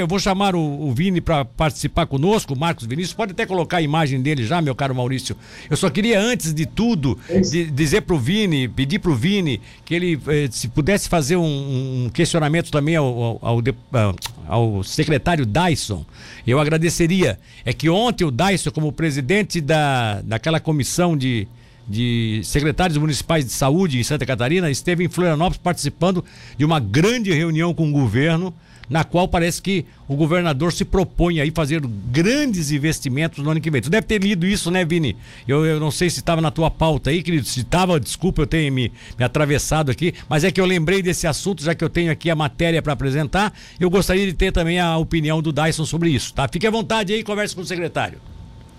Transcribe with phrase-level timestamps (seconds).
[0.00, 3.14] Eu vou chamar o, o Vini para participar conosco, o Marcos Vinícius.
[3.14, 5.36] Pode até colocar a imagem dele já, meu caro Maurício.
[5.68, 9.60] Eu só queria, antes de tudo, de, dizer para o Vini, pedir para o Vini
[9.84, 13.60] que ele, eh, se pudesse fazer um, um questionamento também ao, ao,
[13.92, 14.14] ao,
[14.46, 16.06] ao, secretário Dyson,
[16.46, 17.36] eu agradeceria.
[17.64, 21.48] É que ontem o Dyson, como presidente da, daquela comissão de,
[21.88, 26.24] de secretários municipais de saúde em Santa Catarina, esteve em Florianópolis participando
[26.56, 28.54] de uma grande reunião com o governo
[28.88, 33.70] na qual parece que o governador se propõe aí fazer grandes investimentos no ano que
[33.70, 33.82] vem.
[33.82, 35.16] Tu deve ter lido isso, né, Vini?
[35.46, 37.46] Eu, eu não sei se estava na tua pauta aí, querido.
[37.46, 41.26] Se estava, desculpa, eu tenho me, me atravessado aqui, mas é que eu lembrei desse
[41.26, 43.52] assunto, já que eu tenho aqui a matéria para apresentar.
[43.78, 46.48] Eu gostaria de ter também a opinião do Dyson sobre isso, tá?
[46.50, 48.18] Fique à vontade aí, converse com o secretário.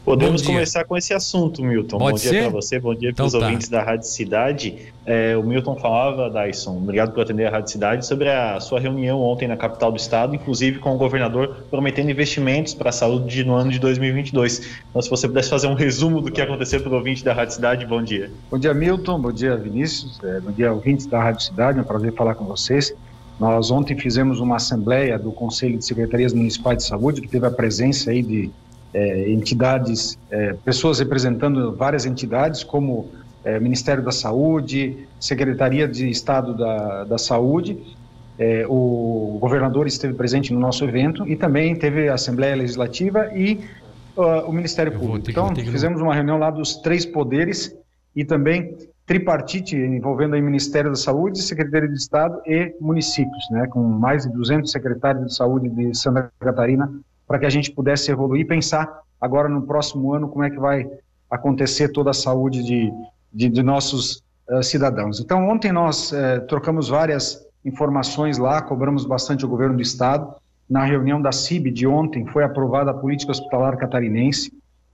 [0.04, 1.98] Podemos começar com esse assunto, Milton.
[1.98, 3.46] Pode bom dia para você, bom dia para os então, tá.
[3.48, 4.92] ouvintes da Rádio Cidade.
[5.06, 9.22] É, o Milton falava, Dyson, obrigado por atender a Rádio Cidade, sobre a sua reunião
[9.22, 13.54] ontem na capital do estado, inclusive com o governador prometendo investimentos para a saúde no
[13.54, 14.80] ano de 2022.
[14.90, 17.56] Então, se você pudesse fazer um resumo do que aconteceu para o ouvinte da Rádio
[17.56, 18.32] Cidade, bom dia.
[18.50, 21.86] Bom dia, Milton, bom dia, Vinícius, é, bom dia, ouvintes da Rádio Cidade, é um
[21.86, 22.94] prazer falar com vocês.
[23.40, 27.52] Nós ontem fizemos uma assembleia do Conselho de Secretarias Municipais de Saúde, que teve a
[27.52, 28.52] presença aí de
[28.94, 33.10] é, entidades, é, pessoas representando várias entidades, como
[33.44, 37.78] é, Ministério da Saúde, Secretaria de Estado da, da Saúde.
[38.38, 43.60] É, o governador esteve presente no nosso evento e também teve a Assembleia Legislativa e
[44.16, 45.30] uh, o Ministério Público.
[45.30, 45.64] Então, que...
[45.70, 47.76] fizemos uma reunião lá dos três poderes
[48.16, 53.82] e também tripartite envolvendo o Ministério da Saúde, Secretaria de Estado e municípios, né, com
[53.84, 56.90] mais de 200 secretários de saúde de Santa Catarina
[57.30, 60.58] para que a gente pudesse evoluir e pensar agora no próximo ano como é que
[60.58, 60.90] vai
[61.30, 62.92] acontecer toda a saúde de,
[63.32, 65.20] de, de nossos uh, cidadãos.
[65.20, 70.34] Então, ontem nós uh, trocamos várias informações lá, cobramos bastante o governo do estado.
[70.68, 74.52] Na reunião da CIB de ontem foi aprovada a política hospitalar catarinense.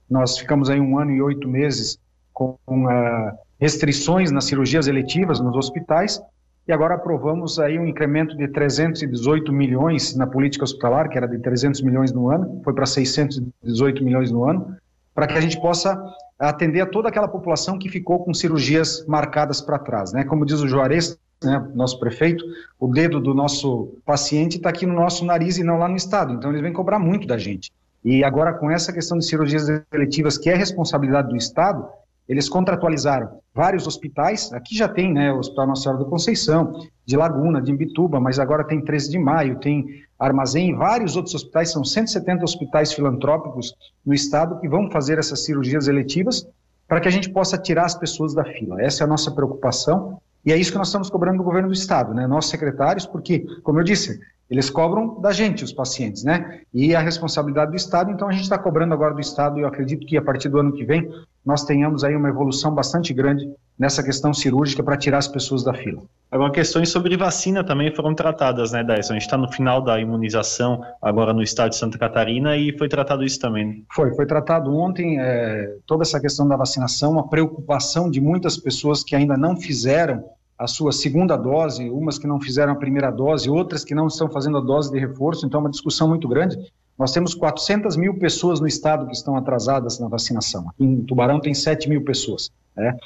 [0.08, 1.98] Nós ficamos aí um ano e oito meses
[2.34, 6.20] com uh, restrições nas cirurgias eletivas nos hospitais
[6.68, 11.38] e agora aprovamos aí um incremento de 318 milhões na política hospitalar, que era de
[11.38, 14.76] 300 milhões no ano, foi para 618 milhões no ano,
[15.14, 16.02] para que a gente possa
[16.38, 20.24] atender a toda aquela população que ficou com cirurgias marcadas para trás, né?
[20.24, 22.44] Como diz o Juarez, né, nosso prefeito,
[22.78, 26.34] o dedo do nosso paciente está aqui no nosso nariz e não lá no estado,
[26.34, 27.72] então eles vêm cobrar muito da gente.
[28.04, 31.86] E agora com essa questão de cirurgias eletivas, que é responsabilidade do estado,
[32.28, 37.16] eles contratualizaram vários hospitais, aqui já tem, né, o Hospital Nossa Senhora da Conceição, de
[37.16, 39.86] Laguna, de Imbituba, mas agora tem 13 de Maio, tem
[40.18, 45.44] Armazém e vários outros hospitais, são 170 hospitais filantrópicos no estado que vão fazer essas
[45.44, 46.46] cirurgias eletivas
[46.88, 48.80] para que a gente possa tirar as pessoas da fila.
[48.80, 51.74] Essa é a nossa preocupação e é isso que nós estamos cobrando do governo do
[51.74, 56.60] estado, né, nossos secretários, porque, como eu disse, eles cobram da gente, os pacientes, né?
[56.72, 59.66] E a responsabilidade do Estado, então a gente está cobrando agora do Estado e eu
[59.66, 61.10] acredito que a partir do ano que vem
[61.46, 63.48] nós tenhamos aí uma evolução bastante grande
[63.78, 66.02] nessa questão cirúrgica para tirar as pessoas da fila.
[66.28, 69.12] Agora, questões sobre vacina também foram tratadas, né, Dyson?
[69.12, 72.88] A gente está no final da imunização agora no estado de Santa Catarina e foi
[72.88, 73.64] tratado isso também.
[73.64, 73.76] Né?
[73.94, 79.04] Foi, foi tratado ontem é, toda essa questão da vacinação, a preocupação de muitas pessoas
[79.04, 80.24] que ainda não fizeram
[80.58, 84.28] a sua segunda dose, umas que não fizeram a primeira dose, outras que não estão
[84.28, 86.56] fazendo a dose de reforço, então é uma discussão muito grande.
[86.98, 90.68] Nós temos 400 mil pessoas no estado que estão atrasadas na vacinação.
[90.68, 92.50] Aqui em Tubarão tem 7 mil pessoas.
[92.74, 92.96] Né?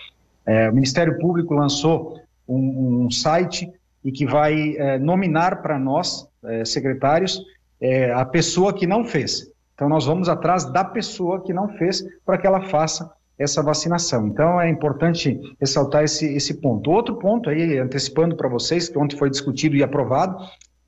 [0.47, 3.71] É, o Ministério Público lançou um, um site
[4.05, 7.43] e que vai é, nominar para nós, é, secretários,
[7.81, 9.51] é, a pessoa que não fez.
[9.75, 14.27] Então, nós vamos atrás da pessoa que não fez para que ela faça essa vacinação.
[14.27, 16.91] Então é importante ressaltar esse, esse ponto.
[16.91, 20.37] Outro ponto aí, antecipando para vocês, que ontem foi discutido e aprovado,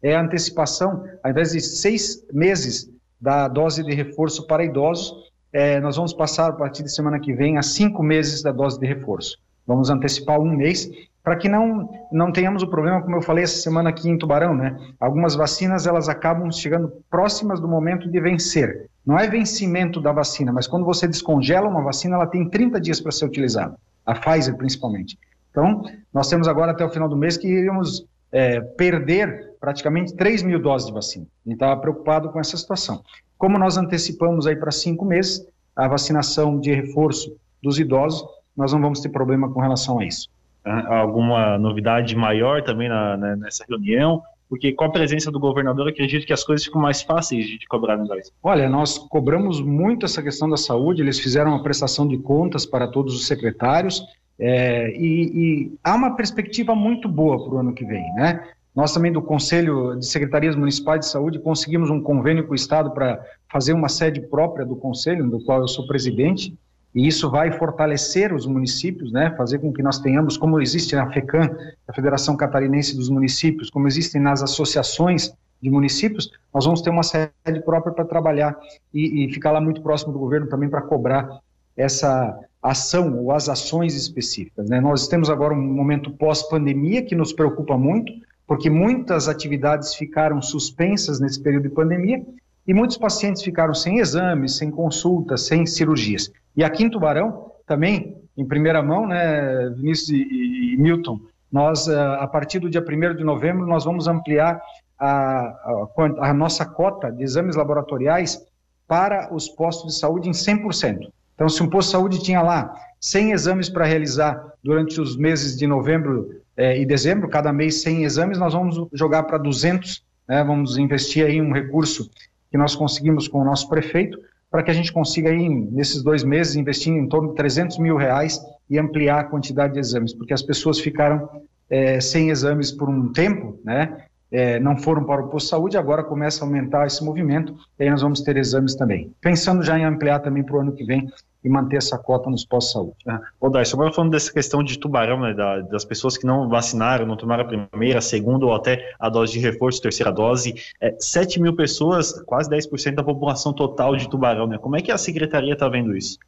[0.03, 2.92] é a antecipação, ao invés de seis meses
[3.23, 7.33] da dose de reforço para idosos, é, nós vamos passar a partir de semana que
[7.33, 9.39] vem a cinco meses da dose de reforço.
[9.65, 10.91] Vamos antecipar um mês
[11.23, 14.57] para que não não tenhamos o problema, como eu falei essa semana aqui em Tubarão,
[14.57, 14.77] né?
[14.99, 18.91] Algumas vacinas elas acabam chegando próximas do momento de vencer.
[19.07, 23.01] Não é vencimento da vacina, mas quando você descongela uma vacina, ela tem 30 dias
[23.01, 23.77] para ser utilizada.
[24.05, 25.17] A Pfizer, principalmente.
[25.53, 30.43] Então, nós temos agora até o final do mês que iríamos é, perder praticamente 3
[30.43, 31.25] mil doses de vacina.
[31.47, 33.01] A gente estava preocupado com essa situação.
[33.39, 38.25] Como nós antecipamos aí para cinco meses a vacinação de reforço dos idosos,
[38.57, 40.29] nós não vamos ter problema com relação a isso.
[40.65, 44.21] Alguma novidade maior também na, né, nessa reunião?
[44.49, 47.97] Porque com a presença do governador, acredito que as coisas ficam mais fáceis de cobrar
[47.97, 48.33] no Gás.
[48.43, 52.89] Olha, nós cobramos muito essa questão da saúde, eles fizeram uma prestação de contas para
[52.89, 54.03] todos os secretários,
[54.39, 58.45] é, e, e, há uma perspectiva muito boa para o ano que vem, né?
[58.75, 62.91] Nós também do Conselho de Secretarias Municipais de Saúde conseguimos um convênio com o Estado
[62.93, 66.57] para fazer uma sede própria do Conselho, do qual eu sou presidente,
[66.95, 71.11] e isso vai fortalecer os municípios, né, fazer com que nós tenhamos, como existe na
[71.11, 71.51] FECAM,
[71.89, 75.33] a Federação Catarinense dos Municípios, como existem nas associações
[75.63, 77.31] de municípios, nós vamos ter uma sede
[77.65, 78.59] própria para trabalhar
[78.93, 81.39] e, e, ficar lá muito próximo do governo também para cobrar
[81.77, 84.69] essa ação ou as ações específicas.
[84.69, 84.81] Né?
[84.81, 88.13] Nós temos agora um momento pós-pandemia que nos preocupa muito,
[88.47, 92.25] porque muitas atividades ficaram suspensas nesse período de pandemia
[92.67, 96.31] e muitos pacientes ficaram sem exames, sem consultas, sem cirurgias.
[96.57, 102.17] E aqui em Tubarão, também, em primeira mão, né, Vinícius e, e Milton, nós, ah,
[102.17, 104.61] a partir do dia 1 de novembro, nós vamos ampliar
[104.99, 105.87] a, a,
[106.21, 108.41] a, nossa cota de exames laboratoriais
[108.87, 111.11] para os postos de saúde em 100%.
[111.35, 115.57] Então, se um posto de saúde tinha lá 100 exames para realizar durante os meses
[115.57, 120.43] de novembro eh, e dezembro, cada mês 100 exames, nós vamos jogar para 200, né,
[120.45, 122.11] vamos investir aí um recurso
[122.51, 124.19] que nós conseguimos com o nosso prefeito,
[124.51, 127.97] para que a gente consiga aí, nesses dois meses, investir em torno de 300 mil
[127.97, 128.39] reais
[128.69, 131.27] e ampliar a quantidade de exames, porque as pessoas ficaram
[131.71, 134.05] é, sem exames por um tempo, né?
[134.31, 137.85] É, não foram para o posto de saúde, agora começa a aumentar esse movimento, e
[137.85, 139.13] aí nós vamos ter exames também.
[139.21, 141.07] Pensando já em ampliar também para o ano que vem
[141.45, 142.97] e manter essa cota nos postos de saúde.
[143.07, 146.49] Ah, ô, Darcy, agora falando dessa questão de tubarão, né, da, das pessoas que não
[146.49, 150.55] vacinaram, não tomaram a primeira, a segunda ou até a dose de reforço, terceira dose,
[150.81, 154.59] é, 7 mil pessoas, quase 10% da população total de tubarão, né?
[154.59, 156.19] Como é que a secretaria está vendo isso?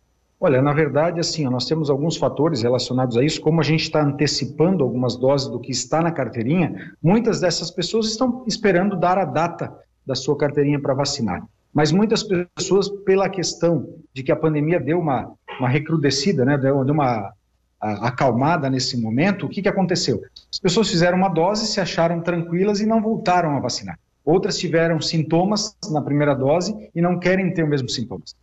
[0.41, 4.03] Olha, na verdade, assim, nós temos alguns fatores relacionados a isso, como a gente está
[4.03, 9.25] antecipando algumas doses do que está na carteirinha, muitas dessas pessoas estão esperando dar a
[9.25, 9.73] data
[10.05, 11.43] da sua carteirinha para vacinar.
[11.75, 16.85] Mas muitas pessoas, pela questão de que a pandemia deu uma, uma recrudescida, né, deu,
[16.85, 17.33] deu uma
[17.81, 20.23] a, acalmada nesse momento, o que, que aconteceu?
[20.51, 23.99] As pessoas fizeram uma dose, se acharam tranquilas e não voltaram a vacinar.
[24.25, 28.37] Outras tiveram sintomas na primeira dose e não querem ter os mesmos sintomas.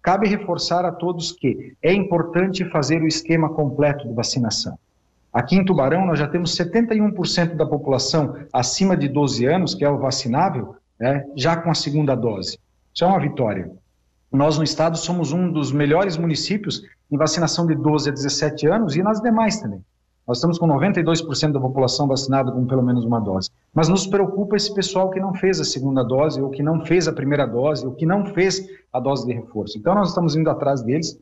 [0.00, 4.78] Cabe reforçar a todos que é importante fazer o esquema completo de vacinação.
[5.30, 9.90] Aqui em Tubarão, nós já temos 71% da população acima de 12 anos, que é
[9.90, 12.58] o vacinável, né, já com a segunda dose.
[12.94, 13.70] Isso é uma vitória.
[14.30, 18.96] Nós no estado somos um dos melhores municípios em vacinação de 12 a 17 anos
[18.96, 19.82] e nas demais também.
[20.26, 23.48] Nós estamos com 92% da população vacinada com pelo menos uma dose.
[23.72, 27.08] Mas nos preocupa esse pessoal que não fez a segunda dose, ou que não fez
[27.08, 29.78] a primeira dose, ou que não fez a dose de reforço.
[29.78, 31.18] Então nós estamos indo atrás deles,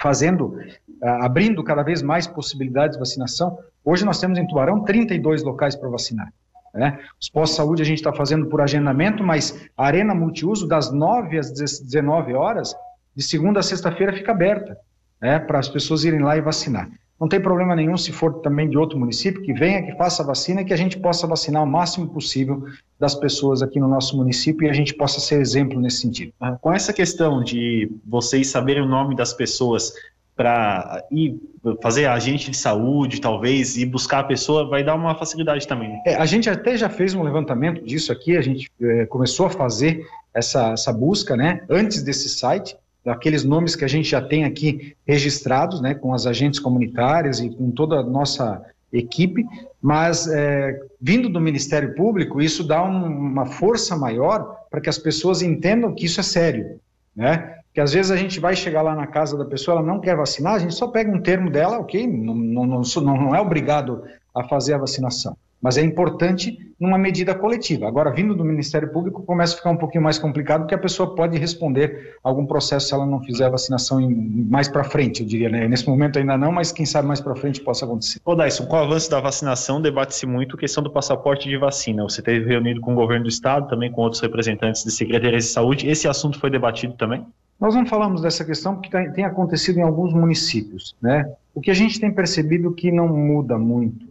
[0.00, 3.58] fazendo, uh, abrindo cada vez mais possibilidades de vacinação.
[3.84, 6.32] Hoje nós temos em Tubarão 32 locais para vacinar.
[6.74, 6.98] Né?
[7.20, 11.52] Os pós-saúde a gente está fazendo por agendamento, mas a arena multiuso, das 9 às
[11.52, 12.74] 19 horas,
[13.14, 14.76] de segunda a sexta-feira, fica aberta
[15.20, 15.38] né?
[15.38, 16.88] para as pessoas irem lá e vacinar.
[17.20, 20.26] Não tem problema nenhum se for também de outro município, que venha, que faça a
[20.26, 22.64] vacina e que a gente possa vacinar o máximo possível
[22.98, 26.32] das pessoas aqui no nosso município e a gente possa ser exemplo nesse sentido.
[26.60, 29.92] Com essa questão de vocês saberem o nome das pessoas,
[30.38, 31.36] para ir
[31.82, 35.88] fazer agente de saúde, talvez, e buscar a pessoa, vai dar uma facilidade também.
[35.88, 36.02] Né?
[36.06, 39.50] É, a gente até já fez um levantamento disso aqui, a gente é, começou a
[39.50, 44.44] fazer essa, essa busca, né, antes desse site, daqueles nomes que a gente já tem
[44.44, 48.62] aqui registrados, né, com as agentes comunitárias e com toda a nossa
[48.92, 49.44] equipe,
[49.82, 54.98] mas é, vindo do Ministério Público, isso dá um, uma força maior para que as
[54.98, 56.78] pessoas entendam que isso é sério,
[57.14, 57.57] né?
[57.78, 60.16] Que às vezes a gente vai chegar lá na casa da pessoa, ela não quer
[60.16, 64.02] vacinar, a gente só pega um termo dela, ok, não, não, não, não é obrigado
[64.34, 65.36] a fazer a vacinação.
[65.62, 67.86] Mas é importante numa medida coletiva.
[67.86, 71.14] Agora, vindo do Ministério Público, começa a ficar um pouquinho mais complicado, porque a pessoa
[71.14, 75.48] pode responder algum processo se ela não fizer a vacinação mais para frente, eu diria.
[75.48, 75.68] Né?
[75.68, 78.20] Nesse momento ainda não, mas quem sabe mais para frente possa acontecer.
[78.24, 82.02] Ô, Dyson, com o avanço da vacinação, debate-se muito a questão do passaporte de vacina.
[82.02, 85.50] Você teve reunido com o governo do Estado, também com outros representantes de secretarias de
[85.50, 85.88] saúde.
[85.88, 87.24] Esse assunto foi debatido também?
[87.60, 91.32] Nós não falamos dessa questão porque tem acontecido em alguns municípios, né?
[91.54, 94.06] O que a gente tem percebido que não muda muito,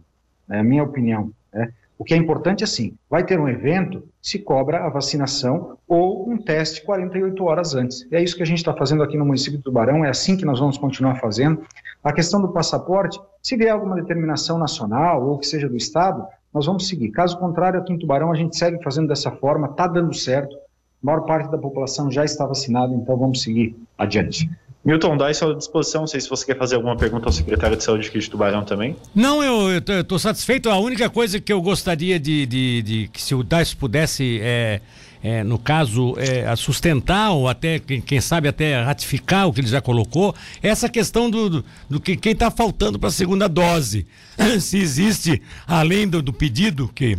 [0.50, 1.72] é a minha opinião, né?
[1.98, 6.30] O que é importante é assim, vai ter um evento, se cobra a vacinação ou
[6.30, 8.06] um teste 48 horas antes.
[8.08, 10.36] E é isso que a gente está fazendo aqui no município do Tubarão, é assim
[10.36, 11.60] que nós vamos continuar fazendo.
[12.04, 16.24] A questão do passaporte, se vier alguma determinação nacional ou que seja do Estado,
[16.54, 17.10] nós vamos seguir.
[17.10, 20.56] Caso contrário, aqui em Tubarão a gente segue fazendo dessa forma, está dando certo,
[21.02, 24.48] a maior parte da população já está vacinada, então vamos seguir adiante.
[24.84, 26.02] Milton, dá isso à disposição.
[26.02, 28.64] Não sei se você quer fazer alguma pergunta ao secretário de saúde aqui de Tubarão
[28.64, 28.96] também.
[29.14, 30.70] Não, eu estou satisfeito.
[30.70, 34.80] A única coisa que eu gostaria de, de, de que se o Dais pudesse, é,
[35.22, 39.80] é, no caso, é, sustentar ou até, quem, sabe, até ratificar o que ele já
[39.80, 44.06] colocou, é essa questão do, do, do que quem está faltando para a segunda dose.
[44.60, 47.18] se existe, além do, do pedido que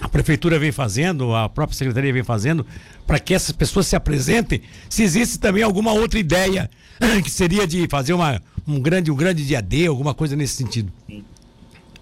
[0.00, 2.64] a prefeitura vem fazendo, a própria secretaria vem fazendo,
[3.06, 6.70] para que essas pessoas se apresentem, se existe também alguma outra ideia
[7.22, 10.90] que seria de fazer uma, um grande um grande dia D, alguma coisa nesse sentido.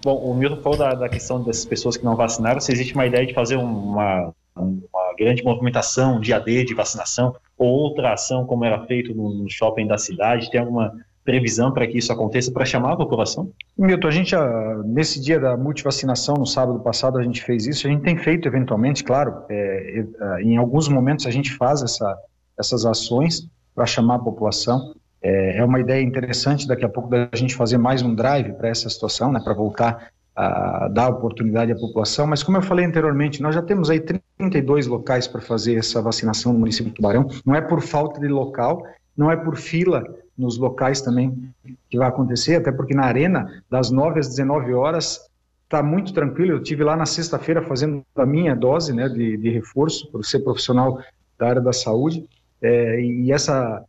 [0.03, 3.05] Bom, o Milton falou da, da questão dessas pessoas que não vacinaram, se existe uma
[3.05, 8.63] ideia de fazer uma, uma grande movimentação, dia D de vacinação, ou outra ação como
[8.63, 12.65] era feito no, no shopping da cidade, tem alguma previsão para que isso aconteça, para
[12.65, 13.51] chamar a população?
[13.77, 17.87] Milton, a gente, ah, nesse dia da multivacinação, no sábado passado, a gente fez isso.
[17.87, 22.17] A gente tem feito, eventualmente, claro, é, é, em alguns momentos a gente faz essa,
[22.57, 24.93] essas ações para chamar a população.
[25.21, 28.69] É, é, uma ideia interessante daqui a pouco da gente fazer mais um drive para
[28.69, 32.25] essa situação, né, para voltar a dar oportunidade à população.
[32.25, 36.53] Mas, como eu falei anteriormente, nós já temos aí 32 locais para fazer essa vacinação
[36.53, 37.27] no município de Tubarão.
[37.45, 38.85] Não é por falta de local,
[39.19, 40.01] não é por fila
[40.37, 41.53] nos locais também
[41.89, 45.29] que vai acontecer, até porque na arena, das 9 às 19 horas,
[45.65, 46.53] está muito tranquilo.
[46.53, 50.39] Eu tive lá na sexta-feira fazendo a minha dose né, de, de, reforço, por ser
[50.39, 50.99] profissional
[51.37, 52.25] da área da saúde,
[52.61, 53.83] é, e essa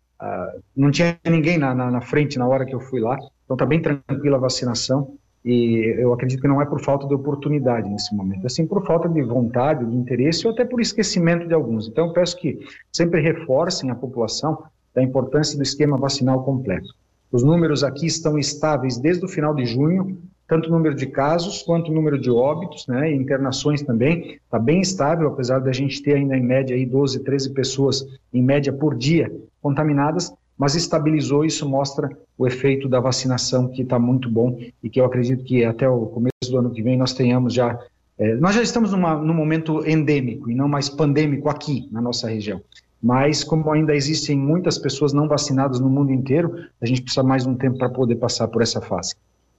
[0.76, 3.64] não tinha ninguém na, na, na, frente na hora que eu fui lá, então está
[3.64, 5.14] bem tranquila a vacinação.
[5.42, 9.08] E eu acredito que não é por falta de oportunidade nesse momento, assim por falta
[9.08, 11.88] de vontade, de interesse ou até por esquecimento de alguns.
[11.88, 12.58] Então eu peço que
[12.92, 16.94] sempre reforcem a população da importância do esquema vacinal completo.
[17.32, 20.18] Os números aqui estão estáveis desde o final de junho,
[20.48, 24.58] tanto o número de casos quanto o número de óbitos, né, e internações também, está
[24.58, 28.04] bem estável, apesar da gente ter ainda em média aí 12, 13 pessoas
[28.34, 29.32] em média por dia
[29.62, 35.00] contaminadas, mas estabilizou, isso mostra o efeito da vacinação que está muito bom e que
[35.00, 37.78] eu acredito que até o começo do ano que vem nós tenhamos já,
[38.18, 42.28] é, nós já estamos numa, num momento endêmico e não mais pandêmico aqui na nossa
[42.28, 42.60] região
[43.02, 47.46] mas como ainda existem muitas pessoas não vacinadas no mundo inteiro, a gente precisa mais
[47.46, 49.14] um tempo para poder passar por essa fase.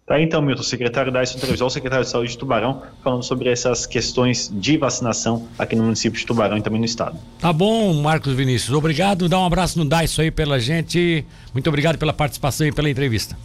[0.05, 4.51] Tá então, Milton, secretário da Televisão, secretário de Saúde de Tubarão, falando sobre essas questões
[4.53, 7.17] de vacinação aqui no município de Tubarão e também no estado.
[7.39, 8.75] Tá bom, Marcos Vinícius.
[8.75, 9.29] Obrigado.
[9.29, 11.25] Dá um abraço no Daiso aí pela gente.
[11.53, 13.37] Muito obrigado pela participação e pela entrevista.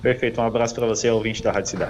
[0.00, 0.40] Perfeito.
[0.40, 1.86] Um abraço para você, ouvinte da Rádio Cidade.